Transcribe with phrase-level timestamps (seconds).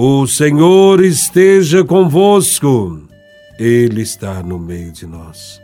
[0.00, 3.02] O Senhor esteja convosco,
[3.58, 5.60] Ele está no meio de nós.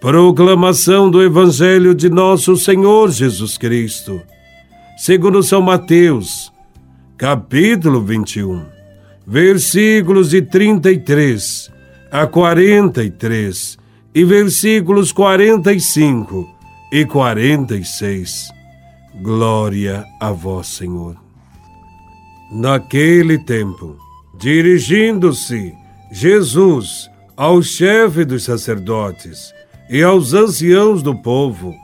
[0.00, 4.22] Proclamação do Evangelho de Nosso Senhor Jesus Cristo,
[4.96, 6.50] segundo São Mateus,
[7.18, 8.64] capítulo 21,
[9.26, 11.70] versículos de 33
[12.10, 13.76] a 43
[14.14, 16.48] e versículos 45
[16.90, 18.48] e 46.
[19.20, 21.25] Glória a vós, Senhor.
[22.50, 23.96] Naquele tempo,
[24.38, 25.74] dirigindo-se
[26.12, 29.52] Jesus ao chefe dos sacerdotes
[29.90, 31.74] e aos anciãos do povo,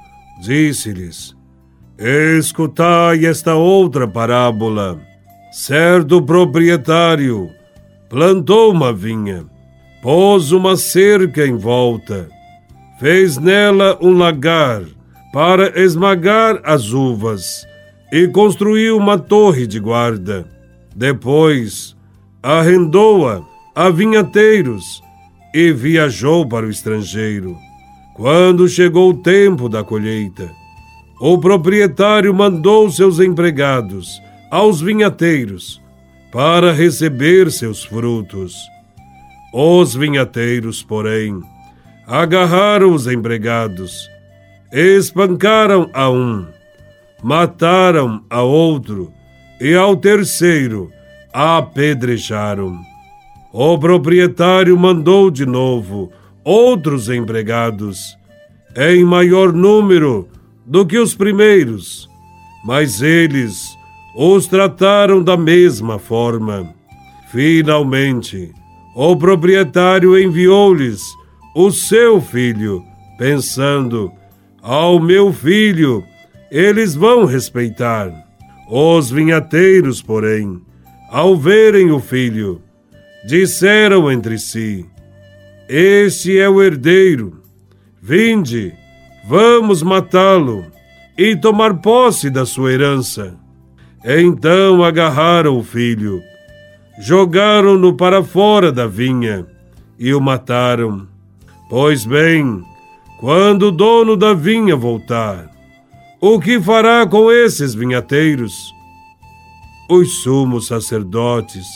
[0.40, 1.34] disse-lhes:
[1.98, 5.00] Escutai esta outra parábola.
[5.50, 7.50] Certo proprietário
[8.08, 9.44] plantou uma vinha,
[10.00, 12.28] pôs uma cerca em volta,
[13.00, 14.82] fez nela um lagar
[15.32, 17.66] para esmagar as uvas
[18.12, 20.46] e construiu uma torre de guarda.
[20.94, 21.96] Depois,
[22.42, 23.42] arrendou-a
[23.74, 25.02] a vinhateiros
[25.54, 27.56] e viajou para o estrangeiro.
[28.14, 30.50] Quando chegou o tempo da colheita,
[31.20, 34.20] o proprietário mandou seus empregados
[34.50, 35.80] aos vinhateiros
[36.30, 38.54] para receber seus frutos.
[39.54, 41.40] Os vinhateiros, porém,
[42.06, 44.08] agarraram os empregados,
[44.72, 46.46] espancaram a um
[47.22, 49.12] mataram a outro
[49.62, 50.90] e ao terceiro
[51.32, 52.76] apedrejaram.
[53.52, 56.10] O proprietário mandou de novo
[56.42, 58.16] outros empregados,
[58.76, 60.28] em maior número
[60.66, 62.08] do que os primeiros,
[62.64, 63.68] mas eles
[64.16, 66.74] os trataram da mesma forma.
[67.30, 68.50] Finalmente,
[68.96, 71.00] o proprietário enviou-lhes
[71.54, 72.82] o seu filho,
[73.16, 74.10] pensando:
[74.60, 76.02] Ao meu filho
[76.50, 78.31] eles vão respeitar.
[78.68, 80.60] Os vinhateiros, porém,
[81.10, 82.60] ao verem o filho,
[83.26, 84.86] disseram entre si:
[85.68, 87.42] Este é o herdeiro.
[88.00, 88.72] Vinde,
[89.28, 90.64] vamos matá-lo
[91.16, 93.36] e tomar posse da sua herança.
[94.04, 96.20] Então agarraram o filho,
[96.98, 99.46] jogaram-no para fora da vinha
[99.98, 101.06] e o mataram.
[101.70, 102.60] Pois bem,
[103.20, 105.51] quando o dono da vinha voltar,
[106.24, 108.72] o que fará com esses vinhateiros?
[109.90, 111.66] Os sumos sacerdotes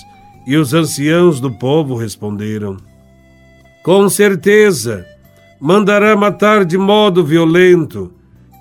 [0.46, 2.76] e os anciãos do povo responderam:
[3.82, 5.04] Com certeza,
[5.60, 8.12] mandará matar de modo violento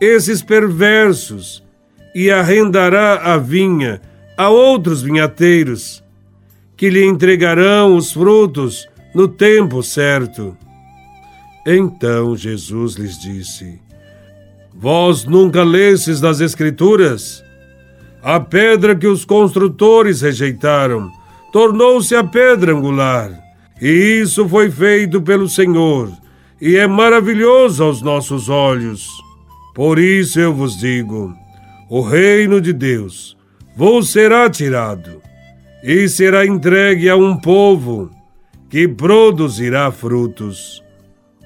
[0.02, 1.64] esses perversos
[2.16, 4.02] e arrendará a vinha
[4.36, 6.04] a outros vinhateiros,
[6.76, 10.58] que lhe entregarão os frutos no tempo certo.
[11.64, 13.85] Então Jesus lhes disse:
[14.78, 17.44] Vós nunca lestes das Escrituras?
[18.22, 21.10] A pedra que os construtores rejeitaram
[21.52, 23.32] tornou-se a pedra angular.
[23.82, 23.88] E
[24.22, 26.12] isso foi feito pelo Senhor,
[26.62, 29.10] e é maravilhoso aos nossos olhos.
[29.74, 31.34] Por isso eu vos digo:
[31.90, 33.38] o reino de Deus
[33.76, 35.22] vos será tirado,
[35.84, 38.10] e será entregue a um povo
[38.70, 40.85] que produzirá frutos.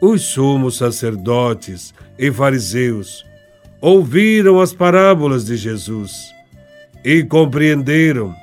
[0.02, 3.26] Os sumos sacerdotes e fariseus
[3.82, 6.12] ouviram as parábolas de Jesus
[7.04, 8.34] e compreenderam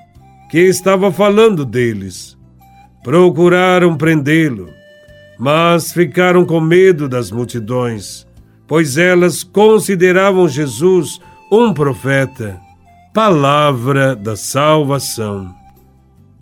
[0.50, 2.36] que estava falando deles.
[3.02, 4.68] Procuraram prendê-lo,
[5.38, 8.26] mas ficaram com medo das multidões,
[8.66, 12.60] pois elas consideravam Jesus um profeta.
[13.14, 15.54] Palavra da salvação.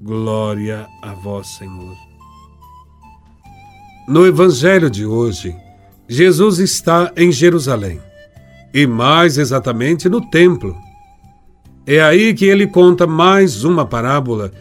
[0.00, 2.13] Glória a vós, Senhor.
[4.06, 5.56] No Evangelho de hoje,
[6.06, 7.98] Jesus está em Jerusalém,
[8.72, 10.76] e mais exatamente no templo.
[11.86, 14.52] É aí que ele conta mais uma parábola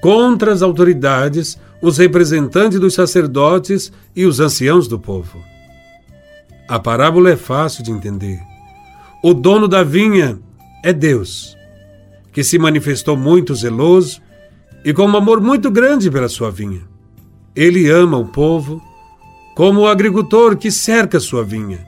[0.00, 5.42] contra as autoridades, os representantes dos sacerdotes e os anciãos do povo.
[6.68, 8.40] A parábola é fácil de entender.
[9.20, 10.38] O dono da vinha
[10.84, 11.56] é Deus,
[12.32, 14.22] que se manifestou muito zeloso
[14.84, 16.82] e com um amor muito grande pela sua vinha.
[17.54, 18.80] Ele ama o povo
[19.54, 21.86] como o agricultor que cerca sua vinha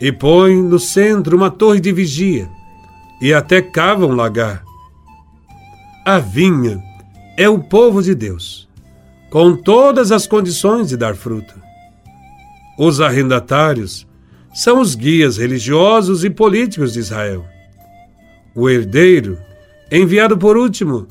[0.00, 2.48] e põe no centro uma torre de vigia
[3.20, 4.62] e até cava um lagar.
[6.04, 6.82] A vinha
[7.36, 8.68] é o povo de Deus,
[9.30, 11.54] com todas as condições de dar fruto.
[12.78, 14.06] Os arrendatários
[14.54, 17.44] são os guias religiosos e políticos de Israel.
[18.54, 19.38] O herdeiro,
[19.90, 21.06] enviado por último,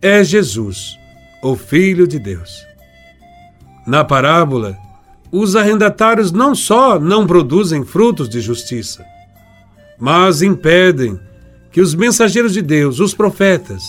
[0.00, 0.98] é Jesus,
[1.42, 2.64] o Filho de Deus.
[3.86, 4.76] Na parábola,
[5.30, 9.04] os arrendatários não só não produzem frutos de justiça,
[9.98, 11.18] mas impedem
[11.72, 13.82] que os mensageiros de Deus, os profetas,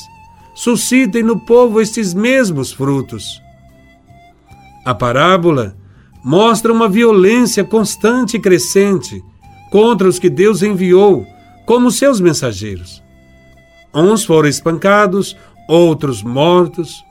[0.55, 3.41] suscitem no povo estes mesmos frutos.
[4.85, 5.75] A parábola
[6.23, 9.23] mostra uma violência constante e crescente
[9.71, 11.25] contra os que Deus enviou
[11.65, 13.03] como seus mensageiros.
[13.93, 15.35] Uns foram espancados,
[15.67, 17.03] outros mortos,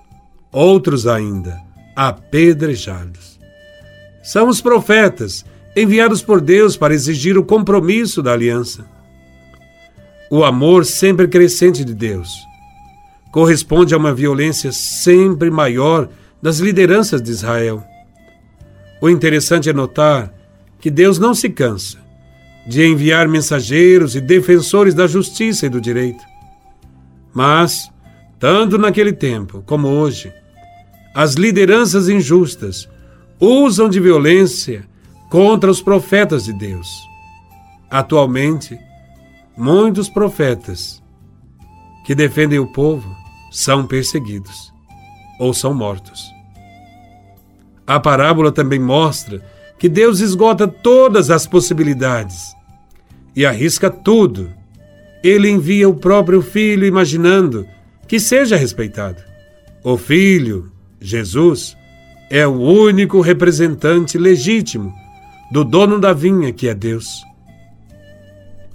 [0.53, 1.61] outros ainda
[1.95, 3.36] apedrejados.
[4.27, 5.45] São os profetas
[5.77, 8.85] enviados por Deus para exigir o compromisso da aliança.
[10.29, 12.29] O amor sempre crescente de Deus
[13.31, 16.09] corresponde a uma violência sempre maior
[16.43, 17.85] das lideranças de Israel.
[19.01, 20.35] O interessante é notar
[20.81, 21.99] que Deus não se cansa
[22.67, 26.25] de enviar mensageiros e defensores da justiça e do direito.
[27.33, 27.89] Mas,
[28.41, 30.33] tanto naquele tempo como hoje,
[31.15, 32.89] as lideranças injustas
[33.41, 34.89] usam de violência
[35.31, 36.89] contra os profetas de Deus.
[37.91, 38.79] Atualmente,
[39.57, 41.03] muitos profetas
[42.05, 43.09] que defendem o povo
[43.51, 44.73] são perseguidos
[45.39, 46.25] ou são mortos.
[47.87, 49.45] A parábola também mostra
[49.79, 52.55] que Deus esgota todas as possibilidades
[53.35, 54.53] e arrisca tudo.
[55.23, 57.67] Ele envia o próprio Filho, imaginando
[58.09, 59.23] que seja respeitado.
[59.85, 61.76] O Filho, Jesus,
[62.31, 64.93] é o único representante legítimo
[65.53, 67.23] do dono da vinha, que é Deus.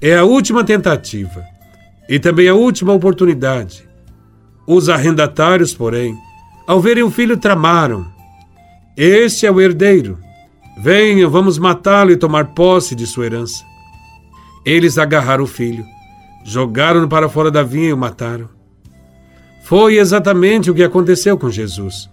[0.01, 1.43] É a última tentativa
[2.07, 3.87] e também a última oportunidade.
[4.65, 6.15] Os arrendatários, porém,
[6.65, 8.05] ao verem o filho, tramaram.
[8.95, 10.17] Este é o herdeiro.
[10.77, 13.63] Venha, vamos matá-lo e tomar posse de sua herança.
[14.65, 15.85] Eles agarraram o filho,
[16.45, 18.49] jogaram-no para fora da vinha e o mataram.
[19.63, 22.09] Foi exatamente o que aconteceu com Jesus.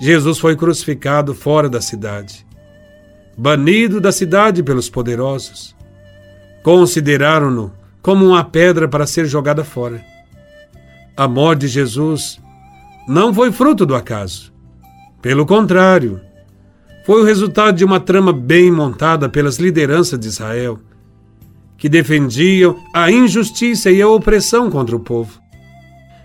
[0.00, 2.48] Jesus foi crucificado fora da cidade
[3.40, 5.74] banido da cidade pelos poderosos.
[6.62, 10.04] Consideraram-no como uma pedra para ser jogada fora.
[11.16, 12.38] A morte de Jesus
[13.08, 14.52] não foi fruto do acaso.
[15.22, 16.20] Pelo contrário,
[17.06, 20.78] foi o resultado de uma trama bem montada pelas lideranças de Israel,
[21.78, 25.40] que defendiam a injustiça e a opressão contra o povo.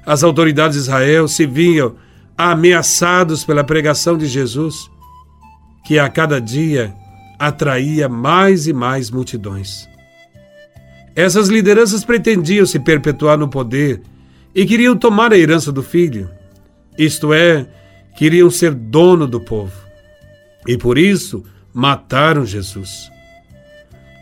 [0.06, 1.96] As autoridades de Israel se viam
[2.38, 4.90] ameaçados pela pregação de Jesus,
[5.86, 6.94] que a cada dia
[7.40, 9.88] atraía mais e mais multidões.
[11.16, 14.02] Essas lideranças pretendiam se perpetuar no poder
[14.54, 16.30] e queriam tomar a herança do filho,
[16.98, 17.68] isto é,
[18.18, 19.74] queriam ser dono do povo.
[20.68, 21.44] E por isso
[21.74, 23.10] mataram Jesus.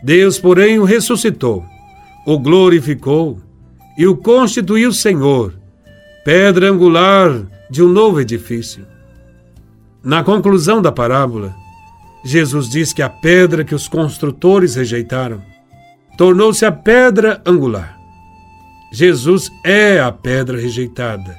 [0.02, 1.64] Deus, porém, o ressuscitou,
[2.26, 3.40] o glorificou
[3.96, 5.54] e o constituiu Senhor,
[6.24, 8.86] pedra angular de um novo edifício.
[10.00, 11.52] Na conclusão da parábola,
[12.24, 15.42] Jesus diz que a pedra que os construtores rejeitaram
[16.16, 17.98] tornou-se a pedra angular.
[18.92, 21.36] Jesus é a pedra rejeitada,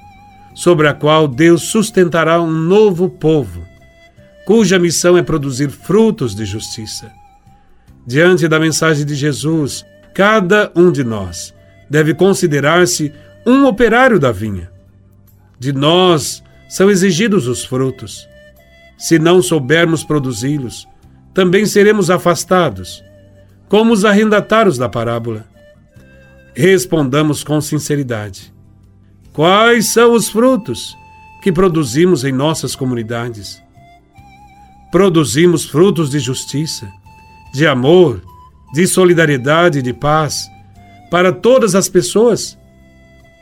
[0.54, 3.66] sobre a qual Deus sustentará um novo povo,
[4.46, 7.14] cuja missão é produzir frutos de justiça.
[8.06, 11.54] Diante da mensagem de Jesus, cada um de nós
[11.90, 13.14] deve considerar-se
[13.48, 14.75] um operário da vinha.
[15.60, 18.28] De nós são exigidos os frutos.
[18.98, 20.88] Se não soubermos produzi-los,
[21.34, 23.04] também seremos afastados,
[23.68, 25.46] como os arrendatários da parábola.
[26.56, 28.54] Respondamos com sinceridade:
[29.34, 30.96] quais são os frutos
[31.42, 33.62] que produzimos em nossas comunidades?
[34.92, 36.88] Produzimos frutos de justiça,
[37.54, 38.22] de amor,
[38.74, 40.50] de solidariedade e de paz
[41.12, 42.58] para todas as pessoas?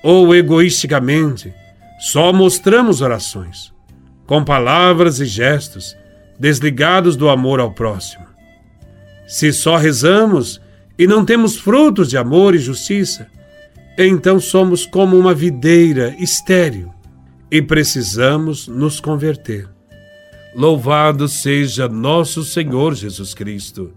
[0.03, 1.53] Ou egoisticamente
[2.11, 3.73] só mostramos orações?
[4.25, 5.95] com palavras e gestos,
[6.39, 8.25] desligados do amor ao próximo.
[9.27, 10.61] Se só rezamos
[10.97, 13.27] e não temos frutos de amor e justiça,
[13.97, 16.93] então somos como uma videira estéril
[17.51, 19.69] e precisamos nos converter.
[20.55, 23.93] Louvado seja nosso Senhor Jesus Cristo,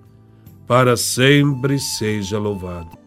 [0.67, 3.06] para sempre seja louvado.